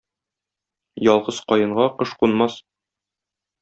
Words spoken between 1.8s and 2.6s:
кош кунмас.